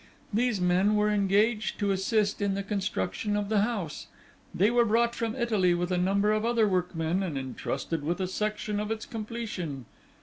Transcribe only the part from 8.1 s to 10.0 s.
a section of its completion.